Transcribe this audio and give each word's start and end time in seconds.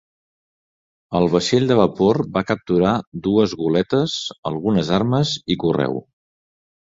El 1.19 1.27
vaixell 1.33 1.65
de 1.71 1.75
vapor 1.79 2.19
va 2.37 2.43
capturar 2.51 2.93
dues 3.27 3.53
goletes, 3.61 4.15
algunes 4.53 4.89
armes 5.01 5.35
i 5.57 5.61
correu. 5.65 6.01